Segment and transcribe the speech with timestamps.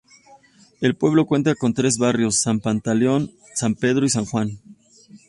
[0.79, 4.57] El pueblo cuenta con tres barrios, San Pantaleón, San Pedro, y San Juan.